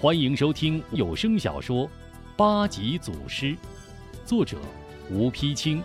[0.00, 1.86] 欢迎收听有声小说
[2.36, 3.46] 《八级祖师》，
[4.26, 4.60] 作者
[5.10, 5.82] 吴丕清，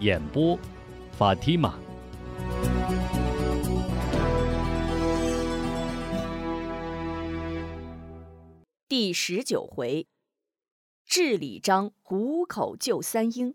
[0.00, 0.58] 演播
[1.12, 1.78] 法蒂玛。
[8.88, 10.08] 第十九回，
[11.06, 13.54] 治理章虎口救三英，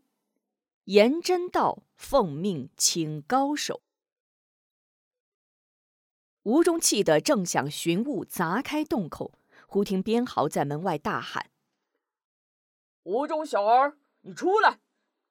[0.85, 3.81] 颜真道奉命请高手。
[6.43, 9.38] 吴中气得正想寻物砸开洞口。
[9.71, 11.51] 忽听边豪在门外大喊
[13.05, 14.79] ：“吴中小儿，你出来！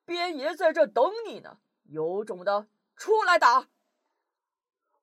[0.05, 1.59] 边爷在这等你呢。
[1.83, 3.69] 有种的，出来打！”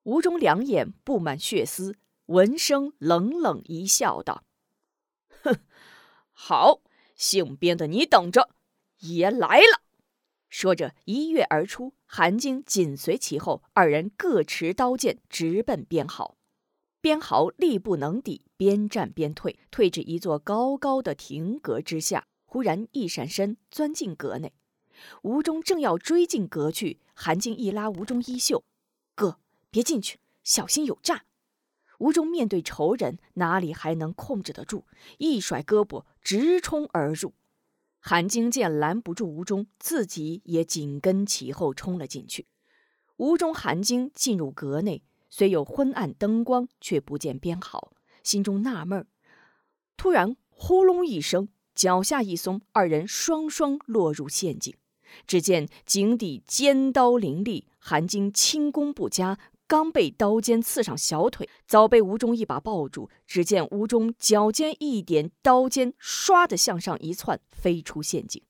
[0.04, 4.42] 吴中两眼布满血丝，闻声冷冷一笑，道
[5.44, 5.60] ：“哼，
[6.32, 6.80] 好，
[7.14, 8.48] 姓边的，你等着，
[9.00, 9.82] 爷来了！”
[10.48, 16.35] 说着一跃而出，韩晶紧随其后，二人各持刀剑，直奔边豪。
[17.06, 22.26] 边豪力不能抵，边战边退，退至一座高高的亭阁之下。
[22.46, 24.52] 忽然一闪身，钻进阁内。
[25.22, 28.64] 吴中正要追进阁去，韩晶一拉吴中衣袖
[29.14, 29.38] ：“哥，
[29.70, 31.26] 别进去，小心有诈。”
[32.00, 34.82] 吴中面对仇人，哪里还能控制得住？
[35.18, 37.34] 一甩胳膊，直冲而入。
[38.00, 42.48] 韩晶见拦不住吴中，自己也紧跟其后冲了进去。
[43.18, 45.04] 吴中、韩晶进入阁内。
[45.28, 49.06] 虽有昏暗灯光，却不见边豪，心中纳闷。
[49.96, 54.74] 突然，呼隆一声，脚下一松，二人双双落入陷阱。
[55.26, 63.08] 只见井底尖刀凌厉，韩晶轻功不佳，刚被刀尖刺上小腿，早被吴中一把抱住。
[63.26, 68.42] 只见吴中脚尖一点，刀尖唰的向上一窜，飞出陷阱。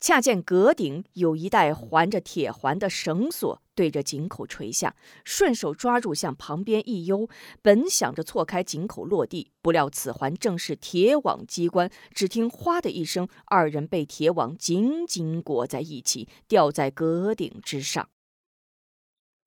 [0.00, 7.28] 恰见阁顶有一带环着铁环的绳索，对着井口垂下，顺手抓住，向旁边一悠，
[7.60, 11.90] 本想着错开井口落地，不料此环正是铁网机关。
[12.14, 18.08] 只听“哗”的一声，二人被铁网紧紧裹在一起，吊在阁顶之上。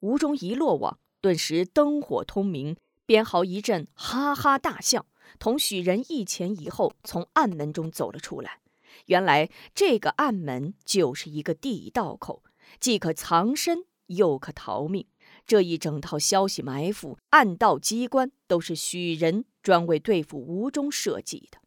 [0.01, 5.07] 吴中一落网，顿时灯火通明，边豪一阵哈哈大笑，
[5.39, 8.59] 同许人一前一后从暗门中走了出来。
[9.05, 12.43] 原来这个暗门就是一个地道口，
[12.79, 15.07] 既可藏身，又可逃命。
[15.45, 21.59] 这一整套消息埋伏、暗道机关，都是许人专为对付吴中设计的。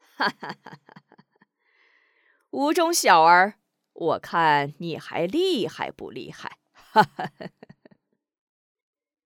[0.00, 1.18] 哈哈哈哈哈！
[2.50, 3.60] 吴中小儿，
[3.92, 6.58] 我看你还厉害不厉害？
[6.72, 7.30] 哈哈！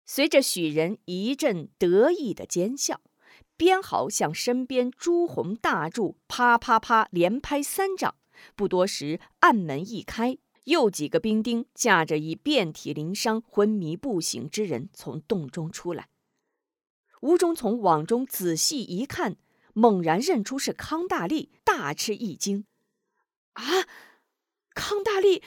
[0.06, 3.02] 随着许人一阵得意的奸笑。
[3.60, 8.16] 鞭豪向身边朱红大柱啪啪啪连拍三掌，
[8.56, 16.08] 不多时，暗门一开，又几个兵丁架着已遍体鳞伤、昏迷不醒之人从洞中出来。
[17.20, 19.36] 吴中从网中仔细一看，
[19.74, 22.64] 猛然认出是康大力，大吃一惊
[23.52, 23.62] ：“啊，
[24.72, 25.42] 康大力，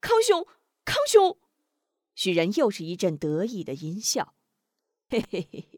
[0.00, 0.44] 康兄，
[0.84, 1.38] 康兄！”
[2.16, 4.34] 许人又是一阵得意的淫笑
[5.08, 5.68] ：“嘿嘿嘿。”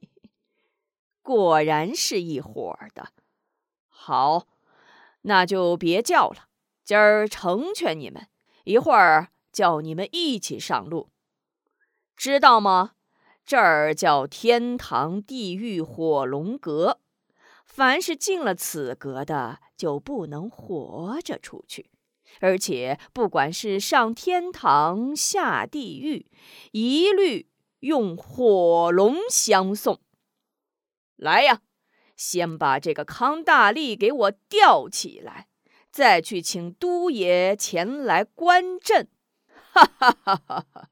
[1.26, 3.08] 果然是一伙的，
[3.88, 4.46] 好，
[5.22, 6.46] 那就别叫了。
[6.84, 8.28] 今儿成全你们，
[8.62, 11.08] 一会儿叫你们一起上路，
[12.16, 12.92] 知道吗？
[13.44, 17.00] 这儿叫天堂地狱火龙阁，
[17.64, 21.90] 凡是进了此阁的，就不能活着出去，
[22.38, 26.30] 而且不管是上天堂下地狱，
[26.70, 27.48] 一律
[27.80, 29.98] 用火龙相送。
[31.16, 31.62] 来呀，
[32.16, 35.48] 先把这个康大力给我吊起来，
[35.90, 39.08] 再去请都爷前来观阵。
[39.72, 40.90] 哈哈哈哈哈！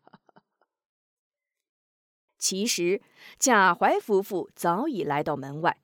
[2.38, 3.00] 其实
[3.38, 5.80] 贾怀夫妇早已来到门外，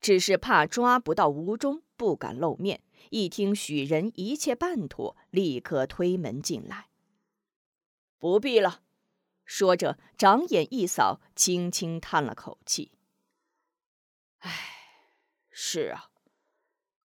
[0.00, 2.82] 只是怕抓不到吴中，不敢露面。
[3.10, 6.88] 一听许人一切办妥，立刻推门进来。
[8.18, 8.80] 不必了，
[9.44, 12.92] 说着，长眼一扫，轻轻叹了口气。
[14.46, 14.52] 唉，
[15.50, 16.10] 是啊，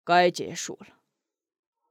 [0.03, 0.99] 该结束了。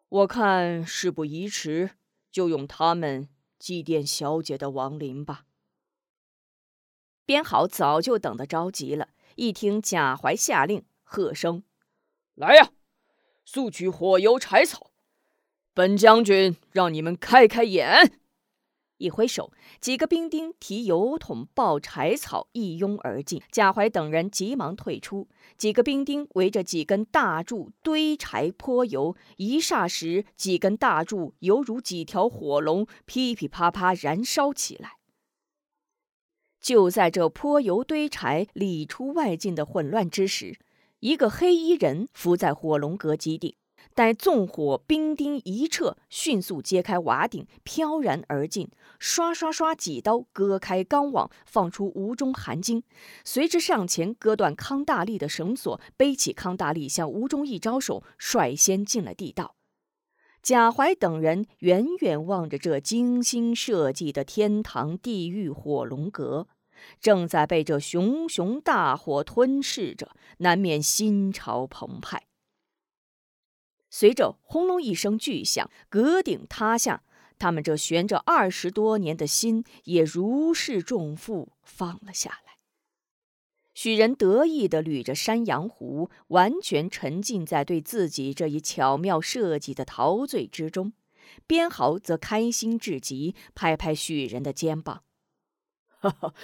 [0.08, 1.96] 我看事不宜迟，
[2.30, 5.46] 就用他们祭奠小姐的亡灵吧。
[7.24, 11.64] 边豪早就等得着急了，一听贾怀下令，喝声
[12.34, 12.70] ：“来呀，
[13.44, 14.92] 速取火油柴草，
[15.74, 18.19] 本将军让你们开开眼。”
[19.00, 19.50] 一挥手，
[19.80, 23.42] 几个兵丁提油桶、抱柴草一拥而进。
[23.50, 25.26] 贾怀等人急忙退出，
[25.56, 29.16] 几个兵丁围着几根大柱堆柴泼油。
[29.38, 34.98] 一霎时，几根大柱犹如几条火龙，噼噼啪啪燃烧起来。
[36.60, 40.58] 就在这泼油堆柴、里出外进的混乱之时，
[40.98, 43.56] 一个黑衣人伏在火龙阁基地，
[43.94, 52.82] 待纵火兵丁一撤，迅速揭开瓦顶，飘然而进，刷刷刷几刀割开钢网，放出吴中、韩晶，
[53.24, 59.56] 随之上前割断康大力的绳索，背起康大力向吴中一招手，率先进了地道。
[60.42, 66.48] 贾怀等人远远望着这精心设计的天堂地狱火龙阁，
[66.98, 72.29] 正在被这熊熊大火吞噬着，难免心潮澎湃。
[73.90, 77.02] 随着轰隆一声巨响，阁顶塌下，
[77.38, 82.54] 他们这悬着二十多年的心也如释重负，放了下来。
[83.74, 90.92] 许人得意地捋着山羊胡，完全沉浸在对自己这一巧妙设计的陶醉之中。
[91.46, 95.04] 边豪则开心至极，拍拍许人的肩膀
[96.00, 96.34] ：“哈哈，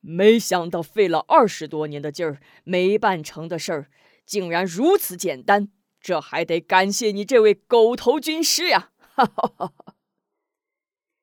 [0.00, 3.90] 没想到费了二十多年的劲儿没办成的事儿，
[4.26, 5.70] 竟然如此简单。
[6.04, 9.94] 这还得感谢你这位狗头军师呀！”哈哈哈哈。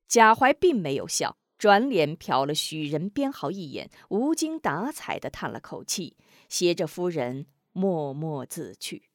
[0.07, 1.38] 贾怀并没有笑。
[1.60, 6.18] 转脸瞟了许人编号一眼，无精打采地叹了口气，
[6.50, 9.12] 携着夫人默默自去。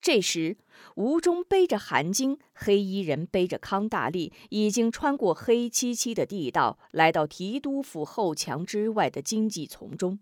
[0.00, 0.58] 这时，
[0.96, 10.18] 吴中背着韩晶，黑衣人背着康大力，已经穿过黑漆漆的地道，来到提督府后墙之外的荆棘丛中。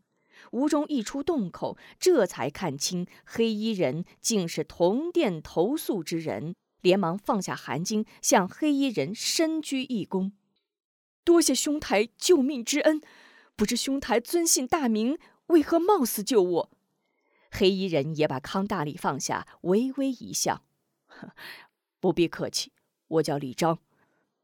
[0.52, 6.54] 吴中一出洞口，这才看清黑衣人竟是同殿投宿之人。
[6.80, 10.32] 连忙放下韩晶，向黑衣人深鞠一躬，
[11.22, 13.00] 多谢兄台救命之恩。
[13.54, 15.16] 不知兄台尊姓大名，
[15.46, 16.70] 为何冒死救我？
[17.52, 20.64] 黑衣人也把康大力放下，微微一笑
[22.00, 22.72] ：“不必客气，
[23.06, 23.78] 我叫李章，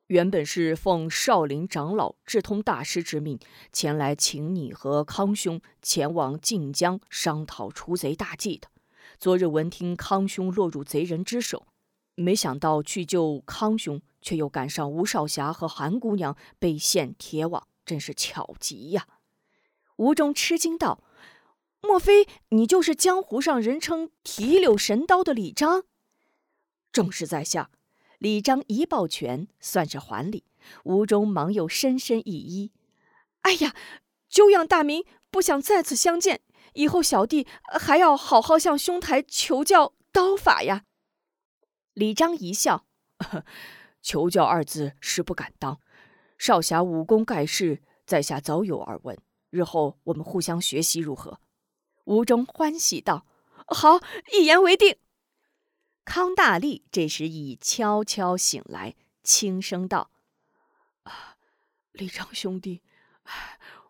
[0.08, 3.38] 原本是奉少林长老智通大师之命，
[3.75, 8.69] 前来请你和康兄前往晋江商讨除贼大计的。
[9.19, 11.66] 昨日闻听康兄落入贼人之手。”
[12.16, 19.06] 没想到去救康兄，却又赶上吴少侠和韩姑娘被陷铁网，真是巧极呀！
[19.96, 21.04] 吴中吃惊道
[21.82, 25.84] ：“莫非你就是江湖上人称‘提柳神刀’的李章？”
[26.90, 27.70] 正是在下。
[28.19, 30.44] 李章一抱拳，算是还礼。
[30.82, 32.70] 吴中忙又深深一揖
[33.43, 33.75] ：“哎呀，
[34.29, 36.41] 久仰大名，不想再次相见。
[36.75, 37.47] 以后小弟
[37.81, 40.85] 还要好好向兄台求教刀法呀。”
[41.94, 42.87] 李章一笑
[44.03, 45.81] ：“求教二字实不敢当，
[46.37, 49.17] 少侠武功盖世，在下早有耳闻。
[49.50, 51.38] 日后我们互相学习如何？”
[52.05, 53.26] 吴中欢喜道
[53.69, 54.00] ：“好，
[54.32, 54.97] 一言为定。”
[56.08, 60.10] 康大力这时已悄悄醒来，轻声道
[61.05, 61.37] ：“啊，
[61.93, 62.81] 李章兄弟，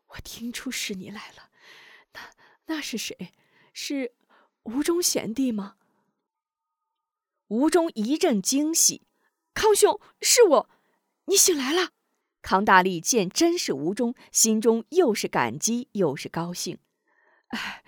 [0.09, 1.51] 我听出是你来了。
[2.15, 2.31] 那
[2.67, 3.33] 那是谁？
[3.73, 4.17] 是
[4.65, 5.77] 吴中贤弟吗？”
[7.47, 9.07] 吴中一阵惊喜，
[9.55, 10.71] 康兄，是我，
[11.27, 11.93] 你醒来了。
[12.43, 16.81] 康大力见真是吴中，心中又是感激又是高兴。
[17.51, 17.85] 哎，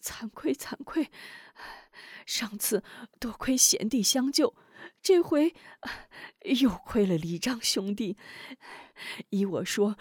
[0.00, 1.10] 惭愧惭愧，
[2.32, 2.82] 上次
[3.20, 4.54] 多亏贤弟相救，
[5.02, 5.54] 这回
[6.60, 8.16] 又亏了李章兄弟。
[9.28, 9.98] 依我说，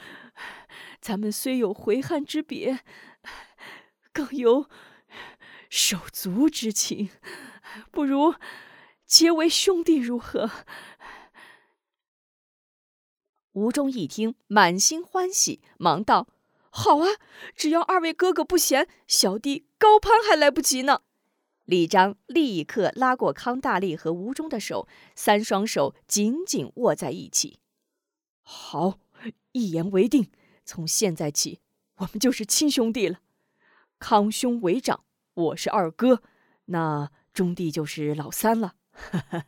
[1.01, 2.86] 咱们虽有回汉之别，
[4.13, 4.70] 更有
[5.70, 7.10] 手足之情，
[7.91, 8.36] 不如。
[9.06, 10.50] 结为兄弟如何？
[13.51, 16.29] 吴忠一听，满心欢喜，忙道
[16.72, 17.08] ：“好啊！
[17.58, 21.01] 只要二位哥哥不嫌，小弟高攀还来不及呢。”
[21.72, 27.62] 李章立刻拉过康大力和吴中的手，三双手紧紧握在一起。
[28.42, 29.00] 好，
[29.54, 30.30] 一言为定，
[30.66, 31.62] 从现在起，
[32.00, 33.22] 我们就是亲兄弟了。
[34.00, 36.22] 康兄为长，我是二哥，
[36.66, 38.75] 那中弟就是老三了。
[38.92, 39.46] 哈哈，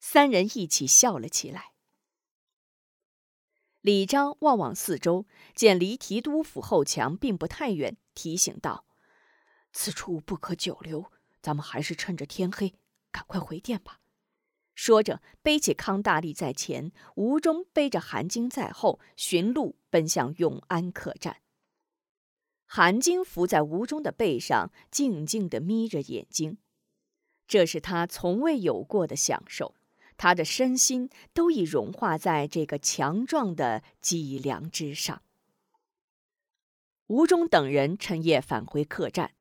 [0.00, 1.72] 三人一起笑了起来。
[3.82, 8.86] 李章望望四周，见离提督府后墙并不太远，提醒道
[9.74, 11.12] ：“此处不可久留，
[11.42, 12.72] 咱们还是趁着天黑，
[13.12, 14.00] 赶快回店吧。”
[14.74, 21.36] 说着，背起康大力在前，吴中背着韩晶在后，寻路奔向永安客栈。
[22.66, 26.58] 韩晶伏在吴中的背上，静静地眯着眼睛。
[27.46, 29.76] 这是他从未有过的享受，
[30.16, 35.22] 他的身心都已融化在这个强壮的脊梁之上。
[37.06, 39.34] 吴中等人趁夜返回客栈，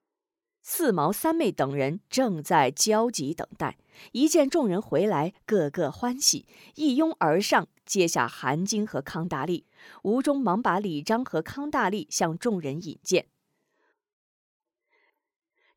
[0.66, 3.78] 四毛三妹等人正在焦急等待，
[4.14, 9.66] 一见众人回来，个个欢喜，一拥而上，接下韩晶和康大力。
[10.04, 13.28] 吴中忙把李章和康大力向众人引荐。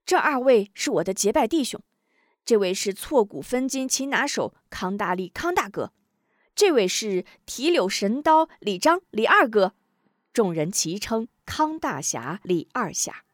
[0.05, 1.83] 这二位是我的结拜弟兄，
[2.45, 5.93] 这位是挫骨分筋擒拿手康大力康大哥，
[6.55, 9.75] 这位是提柳神刀李章李二哥。
[10.33, 13.25] 众人齐称康大侠李二侠。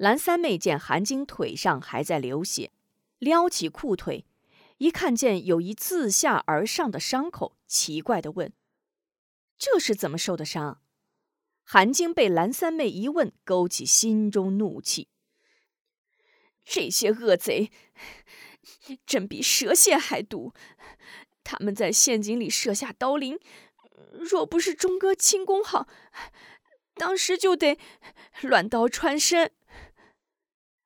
[0.00, 2.70] 蓝三妹见韩晶腿上还在流血，
[3.18, 4.24] 撩起裤腿，
[4.78, 8.50] 一看见有一自下而上的伤口，奇怪地问
[9.58, 10.80] ：“这是怎么受的伤？”
[11.62, 15.08] 韩晶被蓝三妹一问，勾起心中怒气。
[16.64, 17.70] 这些恶贼，
[19.04, 20.54] 真比蛇蝎还毒！
[21.44, 23.38] 他们在陷阱里设下刀林，
[24.12, 25.86] 若不是钟哥轻功好，
[26.94, 27.78] 当时就得
[28.40, 29.52] 乱刀穿身。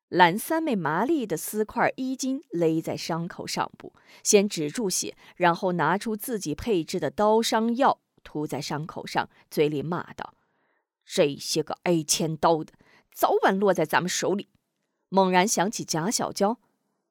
[0.08, 3.92] 蓝三妹麻利的撕块衣襟勒在伤口上部，
[4.22, 10.34] 先止住血，然后拿出自己配制的刀伤药涂在伤口上，嘴里骂道
[11.04, 12.72] ：“这些个挨千刀的，
[13.12, 14.50] 早晚落在咱们手里。”
[15.08, 16.58] 猛然想起贾小娇，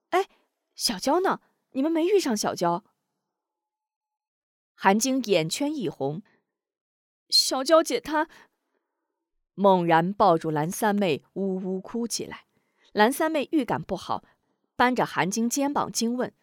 [0.10, 0.28] 哎，
[0.76, 1.42] 小娇呢？
[1.72, 2.84] 你们没遇上小娇？
[4.76, 6.22] 韩晶眼圈一红，
[7.30, 8.28] 小娇姐她
[9.56, 12.46] 猛然抱住蓝三妹，呜呜哭起来。
[12.94, 14.24] 蓝三妹预感不好，
[14.76, 16.34] 扳着韩晶肩膀惊问：“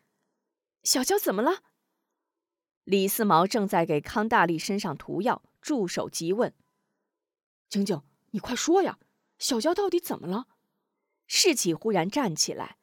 [0.85, 1.63] 小娇怎么了？”
[2.85, 6.53] 李四毛正在给康大力身上涂药，助手急问
[7.69, 8.03] ：“晶晶，
[8.33, 8.99] 你快说呀，
[9.39, 10.49] 小娇到底怎么了？”
[11.27, 12.79] 世启忽然站起来：“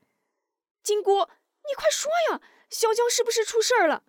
[0.82, 2.42] 金姑，你快说呀！
[2.70, 4.04] 小娇是不是出事儿了？”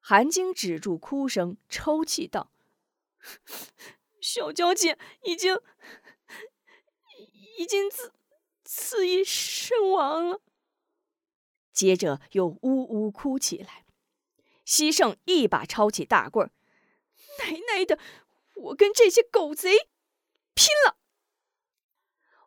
[0.00, 2.50] 韩晶止住哭声，抽泣道
[4.20, 5.60] ：“小娇姐已经
[7.58, 8.12] 已经自
[8.64, 10.40] 自缢身亡了。”
[11.72, 13.84] 接着又呜呜哭起来。
[14.64, 16.50] 西胜一把抄起大棍儿
[17.40, 17.98] ：“奶奶的，
[18.54, 19.90] 我跟这些狗贼
[20.54, 20.96] 拼了！”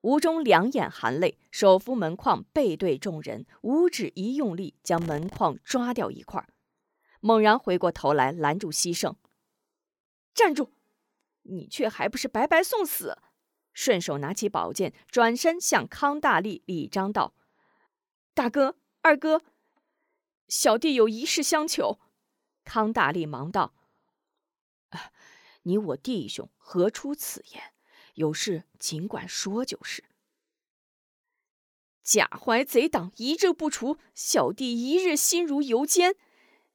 [0.02, 6.48] 吴中两眼含泪，手扶门框，背对众人，五指一用力，将门框抓掉一块。
[7.20, 9.16] 猛然回过头来，拦住西胜
[10.34, 10.72] ：“站住！
[11.44, 13.18] 你却还不是白白送死？”
[13.78, 17.36] 顺手拿起宝剑，转身向康大力、李章道
[18.34, 19.44] ：“大哥、二哥，
[20.48, 22.00] 小弟有一事相求。”
[22.66, 23.76] 康大力忙道
[25.62, 27.76] ：“你我弟兄何出此言？”
[28.16, 30.04] 有事尽管说就是。
[32.02, 36.16] 假怀贼党一日不除，小弟一日心如油煎。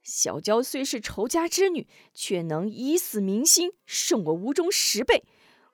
[0.05, 5.25] 小娇虽是仇家之女，却能以死明心，胜我吴中十倍。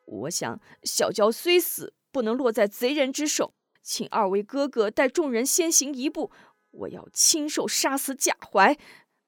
[0.09, 6.31] 我想小娇虽死，不能落在贼人之手，请二位哥哥带众人先行一步，
[6.71, 8.79] 我要亲手杀死贾怀，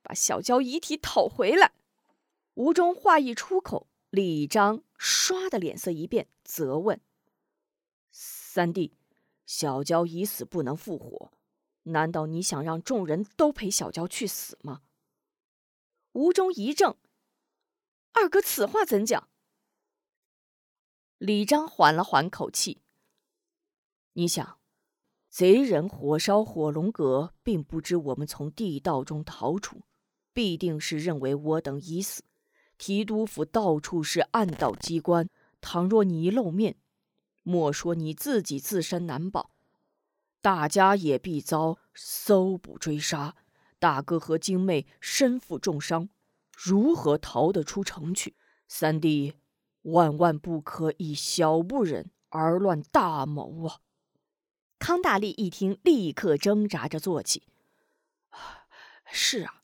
[0.03, 1.73] 把小娇遗体讨回来。
[2.55, 3.87] 吴中话一出口。
[4.11, 7.01] 李章唰的脸色一变，责问
[8.11, 8.93] ：“三弟，
[9.47, 11.31] 小娇已死，不能复活，
[11.85, 14.81] 难道你想让众人都陪小娇去死吗？”
[16.11, 16.97] 吴中一怔
[18.15, 19.29] ：“二哥此话怎讲？”
[21.21, 22.81] 李章缓了缓口气
[24.15, 24.57] ：“你想，
[25.29, 29.83] 贼人火烧火龙阁，并不知我们从地道中逃出，
[30.33, 32.23] 必定是认为我等已死。”
[32.79, 35.29] 提督府到处是暗道机关，
[35.61, 36.79] 倘若你一露面，
[37.43, 39.51] 莫说你自己自身难保，
[40.41, 43.37] 大家也必遭搜捕追杀。
[43.79, 46.09] 大哥和京妹身负重伤，
[46.57, 48.35] 如何逃得出城去？
[48.67, 49.35] 三弟，
[49.83, 53.81] 万万不可以小不忍而乱大谋啊！
[54.79, 57.45] 康大力一听，立刻挣扎着坐起。
[59.07, 59.63] 是啊，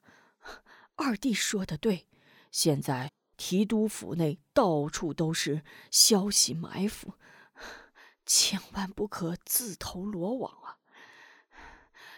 [0.97, 2.07] 二弟说的对。
[2.51, 7.15] 现在提督府内到处都是消息埋伏，
[8.25, 10.79] 千万不可自投罗网啊！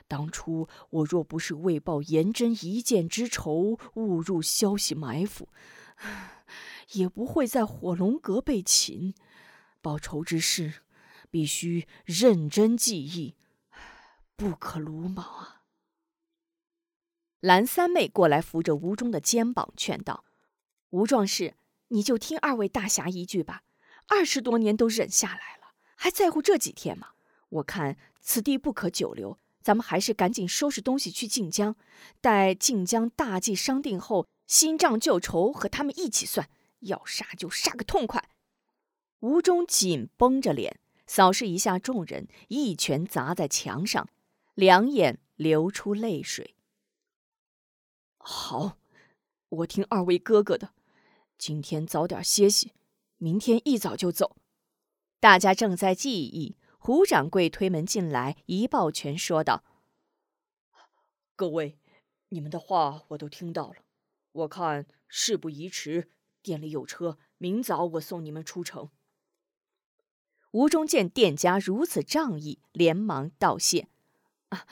[0.06, 5.48] 当初我若不是为报颜真一箭之仇误入消息埋伏，
[6.92, 9.14] 也不会在火龙阁被擒。
[9.80, 10.82] 报仇之事
[11.30, 13.36] 必须认真记忆，
[14.36, 15.62] 不可鲁莽啊！
[17.40, 20.24] 蓝三妹过来扶着吴中的肩膀，劝道。
[20.90, 21.54] 吴壮士，
[21.88, 23.62] 你就听二位大侠一句吧。
[24.08, 27.10] 二十多年都忍下来了，还在乎这几天吗？
[27.50, 31.76] 我看此地不可久留，咱们还是赶紧收拾东西去晋江。
[32.20, 36.48] 待晋江大计商定后，新账旧仇和他们一起算，
[36.80, 38.28] 要杀就杀个痛快。
[39.20, 44.08] 吴中紧绷着脸，扫视一下众人，一拳砸在墙上，
[44.54, 46.54] 两眼流出泪水。
[48.18, 48.78] 好，
[49.48, 50.72] 我听二位哥哥的，
[51.36, 52.72] 今天早点歇息，
[53.16, 54.36] 明天一早就走。
[55.18, 59.64] 大家正在记忆，胡掌柜推门进来，一抱拳说道
[61.34, 61.78] ：“各位，
[62.28, 63.76] 你们的话我都听到了。
[64.30, 66.12] 我看事不宜迟，
[66.48, 68.88] 店里有车，明早我送你们出城。”
[70.52, 73.88] 吴中见店家如此仗义，连忙道谢
[74.48, 74.66] ：“啊，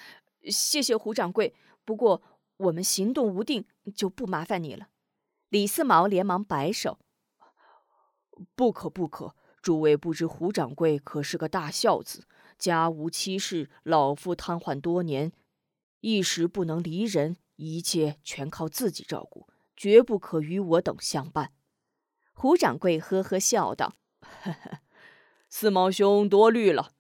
[0.49, 1.55] 谢谢胡掌柜。
[1.85, 2.23] 不过
[2.57, 4.89] 我们行动无定，就不麻烦你了。”
[5.51, 6.99] 李四毛连忙摆手
[8.57, 12.27] ：“不可不可，诸位不知胡掌柜可是个大孝子，
[12.59, 15.31] 家无妻室，老夫瘫痪多年，
[16.01, 21.53] 一时不能离人，一切全靠自己照顾，绝不可与我等相伴。”
[22.39, 24.81] 胡掌柜呵呵笑道：“呵呵。”
[25.49, 26.93] 四毛兄多虑了，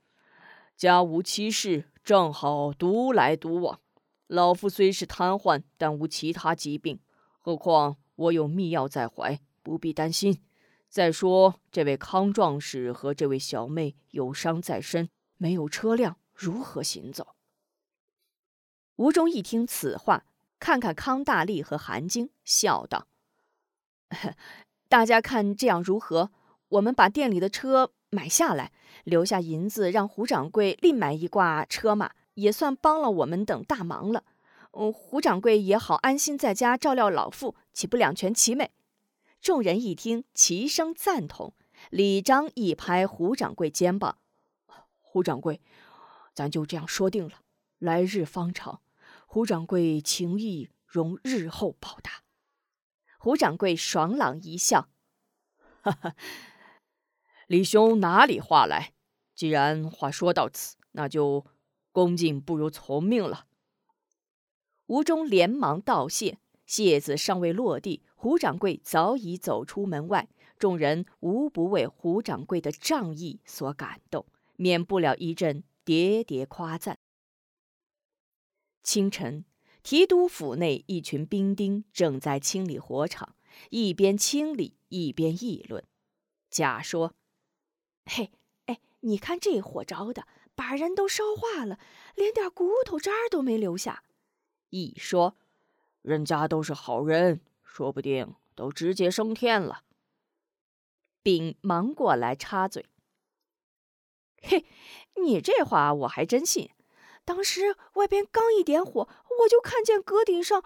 [0.76, 3.80] 家无妻室，正好独来独往。
[4.28, 7.00] 老夫虽是瘫痪，但无其他疾病，
[7.38, 10.42] 何况我有秘药在怀，不必担心。
[10.88, 17.36] 再说，这位康壮士和这位小妹有伤在身，没有车辆，如何行走？
[18.96, 20.24] 吴中一听此话，
[20.58, 23.08] 看看康大力和韩晶，笑道
[24.88, 26.30] ：“大家看这样如何？
[26.68, 28.70] 我们把店里的车。”买下来，
[29.02, 34.22] 留下银子，让胡掌柜另买一挂车马，也算帮了我们等大忙了。
[34.70, 38.70] 嗯，胡掌柜也好安心在家照料老妇，岂不两全其美？
[39.40, 41.52] 众人一听，齐声赞同。
[41.90, 44.18] 李章一拍胡掌柜肩膀
[45.02, 45.60] ：“胡掌柜，
[46.32, 47.40] 咱就这样说定了。
[47.78, 48.80] 来日方长，
[49.26, 52.22] 胡掌柜情谊容日后报答。”
[53.26, 54.88] 胡掌柜爽朗一笑
[55.82, 56.14] ：“哈哈。”
[57.48, 58.92] 李兄哪里话来？
[59.34, 61.44] 既然话说到此，那就
[61.90, 63.48] 恭敬不如从命了。
[64.86, 70.28] 吴中连忙道谢，谢字尚未落地，胡掌柜早已走出门外。
[70.56, 76.96] 众人无不为胡掌柜的仗义所感动，免不了一阵喋喋夸赞。
[78.84, 79.44] 清晨，
[79.86, 83.36] 提督府内一群兵丁正在清理火场，
[83.70, 85.84] 一边清理一边议论。
[86.50, 87.14] 甲说。
[88.04, 88.32] 嘿，
[88.64, 91.78] 哎，你看这火着的，把人都烧化了，
[92.16, 94.02] 连点骨头渣都没留下。
[94.70, 95.36] 乙说
[96.02, 99.84] ：“人家都是好人，说不定都直接升天了。”
[101.22, 102.86] 丙忙过来插嘴
[104.42, 104.66] ：“嘿，
[105.22, 106.70] 你这话我还真信。
[107.24, 109.08] 当时外边刚一点火，
[109.40, 110.62] 我就看见阁顶上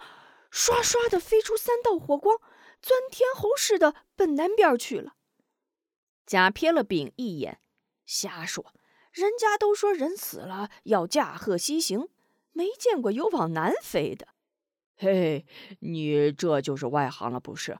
[0.51, 2.39] 唰唰的飞出三道火光，
[2.81, 5.13] 钻天猴似的奔南边去了。”
[6.25, 7.59] 甲瞥了丙一眼，
[8.05, 8.73] 瞎说！
[9.11, 12.07] 人家都说人死了要驾鹤西行，
[12.53, 14.29] 没见过有往南飞的。
[14.95, 15.45] 嘿嘿，
[15.79, 17.77] 你这就是外行了不是？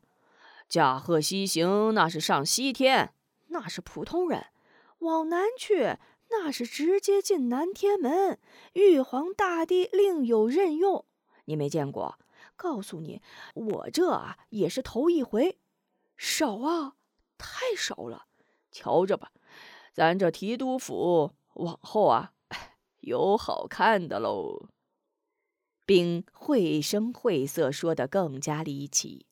[0.67, 3.13] 驾鹤西行那是上西天，
[3.47, 4.41] 那是普通人；
[4.99, 5.97] 往南去
[6.32, 8.39] 那是直接进南天门，
[8.74, 11.06] 玉皇大帝另有任用。
[11.46, 12.17] 你没见过？
[12.56, 13.22] 告诉你，
[13.56, 15.60] 我这啊也是头一回，
[16.15, 16.96] 少啊，
[17.38, 18.28] 太少了。
[18.72, 19.32] 瞧着吧，
[19.91, 22.34] 咱这提督府往后啊，
[23.02, 24.70] 有好看的喽。
[25.86, 29.26] 并绘声绘色说得更加离奇。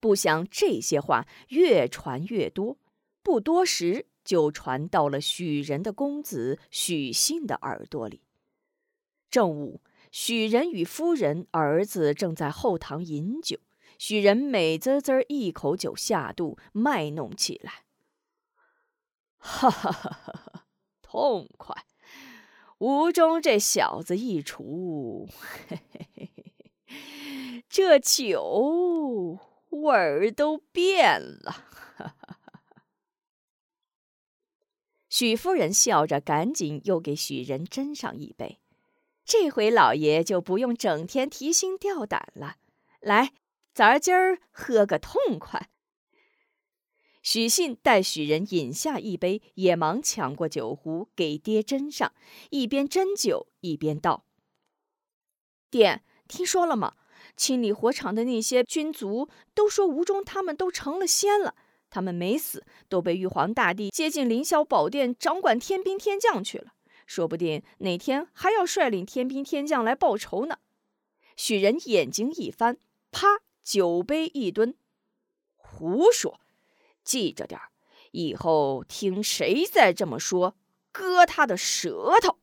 [0.00, 2.78] 不想这些话越传越多，
[3.22, 8.22] 不多时就传到了许仁的公子许信的耳朵里。
[9.30, 9.80] 正午，
[10.10, 13.58] 许仁与夫人、儿子正在后堂饮酒，
[13.98, 17.84] 许仁美滋滋一口酒下肚，卖弄起来。
[19.38, 20.66] 哈哈哈哈！
[21.00, 21.86] 痛快！
[22.78, 25.28] 吴中这小子一除，
[25.68, 26.30] 嘿嘿嘿
[26.86, 31.52] 嘿，这酒味儿都变了。
[31.96, 32.39] 哈哈！
[35.10, 38.60] 许夫人笑着，赶紧又给许仁斟上一杯。
[39.24, 42.56] 这回老爷就不用整天提心吊胆了。
[43.00, 43.32] 来，
[43.74, 45.68] 咱今儿喝个痛快。
[47.22, 52.14] 许信待许仁饮下一杯，也忙抢过酒壶给爹斟上，
[52.50, 54.24] 一边斟酒一边道
[55.70, 56.94] ：“爹，听说了吗？
[57.36, 61.54] 清理火场的那些军卒都说吴忠他们都成了仙了，
[61.90, 66.72] 他们没死，都被玉皇大帝接进凌霄宝殿掌管天兵天将去了，
[67.06, 70.58] 说不定哪天还要率领天兵天将来报仇呢。”
[71.36, 72.78] 许仁眼睛一翻，
[73.10, 74.76] 啪，酒杯一蹲
[75.56, 76.40] ：“胡说！”
[77.02, 77.70] 记着点儿，
[78.12, 80.54] 以后听谁再这么说，
[80.92, 82.38] 割他的舌头。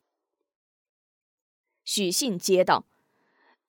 [1.86, 2.86] 许信接道：“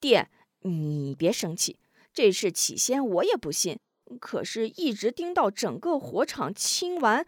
[0.00, 0.30] 爹，
[0.62, 1.78] 你别生气，
[2.12, 3.78] 这事起先我也不信，
[4.20, 7.26] 可是一直盯到整个火场清完，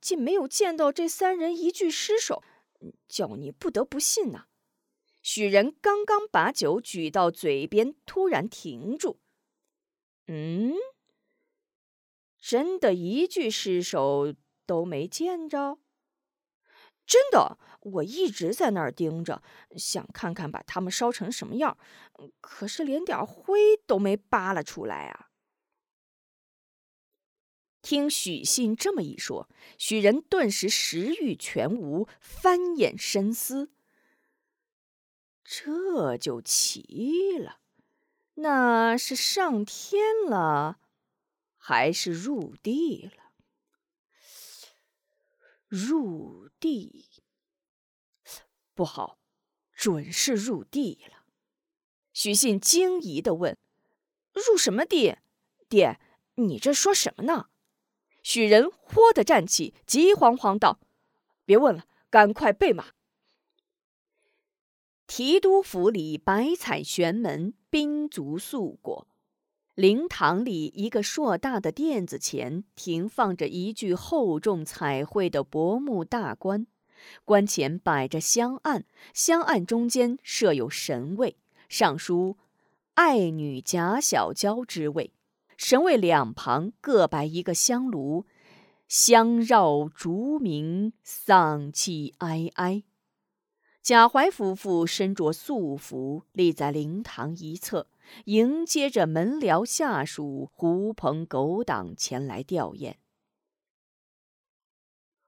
[0.00, 2.42] 竟没有见到这三人一具尸首，
[3.08, 4.46] 叫你不得不信呐。”
[5.22, 9.20] 许仁刚刚把酒举到嘴边，突然停住。
[10.26, 10.74] 嗯，
[12.40, 14.34] 真的一具尸首
[14.66, 15.78] 都没见着？
[17.04, 19.42] 真的，我一直在那儿盯着，
[19.76, 21.76] 想看看把他们烧成什么样，
[22.40, 25.28] 可是连点灰都没扒拉出来啊！
[27.82, 33.70] 听许信这么一说，许仁顿时食欲全无，翻眼深思。
[35.44, 37.58] 这就奇了，
[38.34, 40.78] 那是上天了，
[41.58, 43.32] 还是入地了？
[45.66, 47.06] 入地
[48.74, 49.18] 不好，
[49.74, 51.24] 准是入地了。
[52.12, 53.58] 许信惊疑的问
[54.32, 55.16] ：“入什么地？
[55.68, 55.98] 爹，
[56.36, 57.48] 你这说什么呢？”
[58.22, 60.78] 许仁豁地站起，急慌慌道
[61.44, 62.86] ：“别问了，赶快备马。”
[65.06, 69.06] 提督府里百彩悬门，宾足素裹。
[69.74, 76.66] 灵堂里一个硕大的垫子前，停放着一具厚重彩绘的薄木大棺，
[77.24, 81.36] 棺前摆着香案，香案中间设有神位，
[81.68, 82.36] 上书
[82.94, 85.12] “爱女贾小娇”之位。
[85.56, 88.26] 神位两旁各摆一个香炉，
[88.88, 92.82] 香绕烛明，丧气哀哀。
[93.82, 97.88] 贾怀夫妇身着素服，立在灵堂一侧，
[98.26, 102.94] 迎接着门僚下属、狐朋狗党前来吊唁。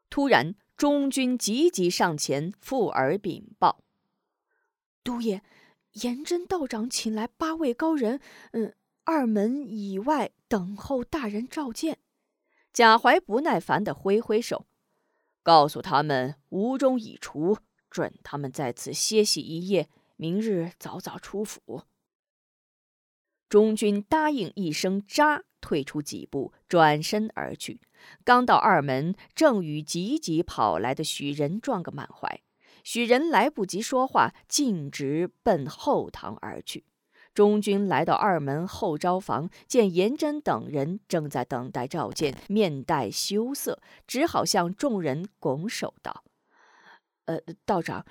[0.09, 3.83] 突然，中军急急上前附耳禀报
[5.03, 5.43] ：“都爷，
[5.95, 8.21] 严真道长请来八位高人，
[8.53, 8.73] 嗯，
[9.05, 11.99] 二门以外等候大人召见。”
[12.73, 14.67] 贾怀不耐烦地挥挥手，
[15.43, 17.59] 告诉他们吴中已除。
[17.89, 21.85] 准他们在此歇息一夜，明日早早出府。
[23.49, 27.81] 中军答应一声，扎退出几步，转身而去。
[28.25, 32.43] 刚到二门，正与急急跑来的许仁撞个满怀。
[32.83, 36.85] 许仁来不及说话，径直奔后堂而去。
[37.35, 46.23] 中军来到二门后招房，见严真等人正在等待召见，面带羞涩，只好向众人拱手道。
[47.25, 48.07] 呃，道长，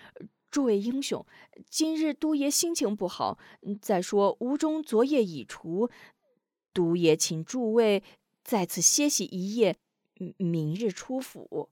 [0.52, 1.26] 诸位英雄，
[1.70, 3.40] 今日都爷心情不好。
[3.82, 5.90] 再说吴中昨夜已除，
[6.74, 8.04] 都爷请诸位
[8.44, 9.78] 在此歇息一夜，
[10.38, 11.70] 明日出府。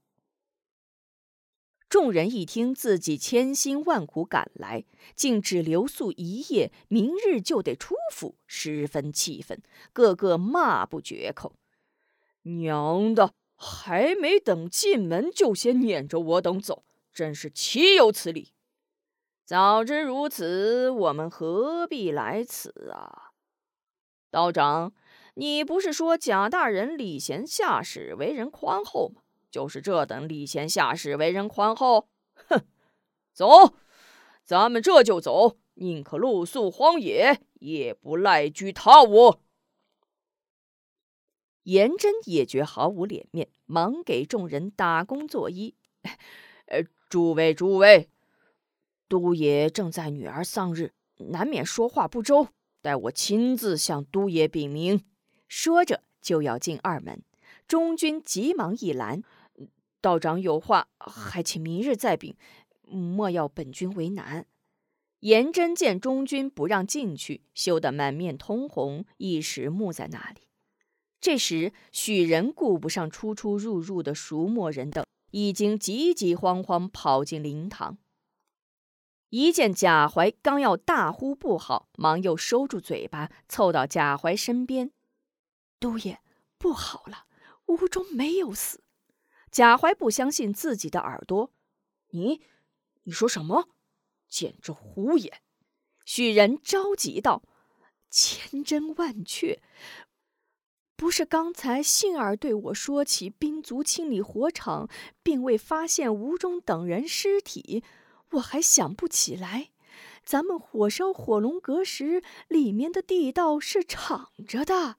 [1.92, 11.54] 众人一听自己千辛万苦赶来，竟只留宿一夜，明日就得出府，十分气愤，个个骂不绝口。
[12.44, 16.86] 娘的，还没等进门，就先撵着我等走。
[17.14, 18.54] 真是岂有此理！
[19.44, 23.32] 早知如此，我们何必来此啊？
[24.30, 24.94] 道长，
[25.34, 29.21] 你不是说贾大人礼贤下士，为人宽厚吗？
[29.52, 32.10] 就是这等礼贤下士，为人宽厚。
[32.34, 32.66] 哼！
[33.34, 33.76] 走，
[34.44, 39.36] 咱们这就走，宁可露宿荒野，也不赖居他屋。
[41.64, 45.76] 颜真也觉毫无脸面，忙给众人打工作揖。
[46.66, 46.84] 呃。
[47.12, 48.08] 诸位，诸位，
[49.10, 52.48] 都爷正在女儿丧日，难免说话不周，
[52.82, 55.04] 待我亲自向都爷禀明。
[55.50, 57.22] 说着就要进二门，
[57.68, 59.24] 中军急忙一拦
[60.02, 62.36] ：“道长有话，还请明日再禀，
[62.82, 64.48] 莫要本君为难。”
[65.22, 70.48] 颜真见中军不让进去，羞得满面通红，一时木在那里。
[71.20, 75.06] 这时许人顾不上出出入入的熟墨人等。
[75.34, 77.98] 已经急急慌慌跑进灵堂，
[79.30, 84.92] 一见贾怀，刚要大呼不好，忙又收住嘴巴，凑到贾怀身边
[85.80, 86.20] ：“都爷，
[86.58, 87.28] 不好了，
[87.68, 88.84] 屋中没有死。”
[89.52, 91.52] 贾怀不相信自己的耳朵
[92.12, 92.42] ：“你，
[93.04, 93.68] 你说什么？
[94.28, 95.42] 简直胡言！”
[96.06, 97.44] 许仁着急道
[98.10, 99.62] ：“千真万确。”
[100.96, 104.88] 不是刚才杏儿对我说起兵卒清理火场，
[105.24, 107.84] 并未发现吴忠等人尸体，
[108.34, 109.72] 我还想不起来。
[110.24, 114.98] 咱们火烧火龙阁时，里面的地道是敞着的。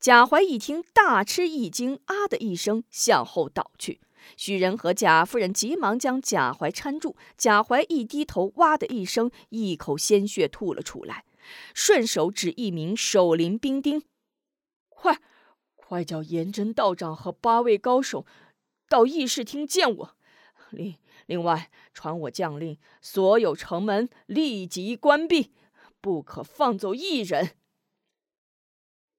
[0.00, 4.00] 贾怀一听，大吃一惊，啊的一声向后倒去。
[4.34, 11.26] 许仁和贾夫人急忙将贾怀搀住，贾怀一低头，哇的一声，一口鲜血吐了出来，
[11.74, 14.02] 顺手指一名守林兵丁
[14.88, 15.20] ：“快，
[15.76, 18.24] 快叫严真道长和八位高手
[18.88, 20.16] 到议事厅见我。
[20.70, 25.52] 另另外，传我将令，所有城门立即关闭，
[26.00, 27.50] 不可放走一人。”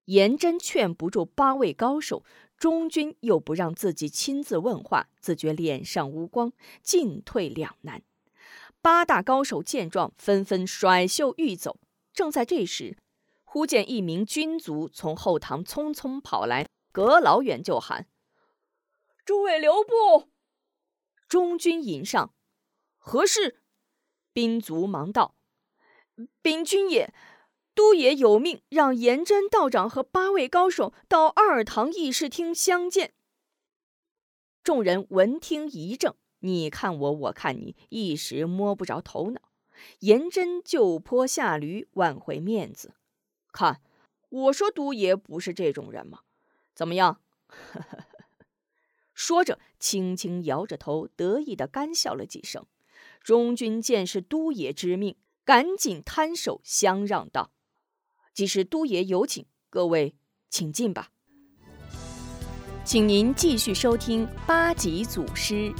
[0.06, 2.24] 颜真劝不住八位高手。
[2.58, 8.04] 中军又不让自己亲自问话，自觉脸上无光，进退两难。
[8.84, 11.80] 八大高手见状，纷纷甩袖欲走。
[12.14, 13.00] 正在这时，
[13.44, 18.08] 忽见一名军卒从后堂匆匆跑来，隔老远就喊
[19.26, 20.30] ：“诸位留步！”
[21.28, 22.34] 中军迎上，
[23.00, 23.64] 何事？
[24.34, 25.36] 兵卒忙道
[26.44, 27.12] ：“禀军也。”
[27.82, 33.16] 都爷有命，让严真道长和八位高手到二堂议事厅相见。
[34.64, 39.42] 众人闻听一怔，你看我，我看你，一时摸不着头脑。
[40.02, 42.94] 严真就坡下驴，挽回面子。
[43.52, 43.82] 看，
[44.30, 46.20] 我说都爷不是这种人吗？
[46.76, 47.20] 怎么样？
[49.16, 52.64] 说着，轻轻摇着头，得意的干笑了几声。
[53.24, 57.52] 中军见是都爷之命，赶紧摊手相让道。
[58.34, 60.16] 即是都爷有请，各位
[60.50, 61.10] 请进吧。
[62.84, 65.74] 请您继续收听八级祖师。